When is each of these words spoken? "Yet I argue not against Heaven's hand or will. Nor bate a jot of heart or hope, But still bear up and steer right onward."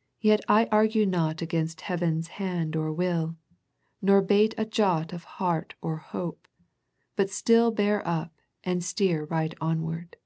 "Yet 0.20 0.40
I 0.48 0.66
argue 0.72 1.06
not 1.06 1.42
against 1.42 1.82
Heaven's 1.82 2.26
hand 2.42 2.74
or 2.74 2.92
will. 2.92 3.36
Nor 4.02 4.20
bate 4.20 4.52
a 4.58 4.64
jot 4.64 5.12
of 5.12 5.22
heart 5.38 5.74
or 5.80 5.98
hope, 5.98 6.48
But 7.14 7.30
still 7.30 7.70
bear 7.70 8.04
up 8.04 8.32
and 8.64 8.82
steer 8.82 9.26
right 9.26 9.54
onward." 9.60 10.16